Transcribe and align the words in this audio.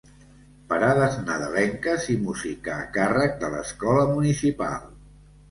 Parades 0.69 1.17
nadalenques 1.27 2.07
i 2.15 2.15
música 2.23 2.73
a 2.79 2.89
càrrec 2.97 3.37
de 3.45 3.53
l'Escola 3.53 4.09
Municipal. 4.17 4.91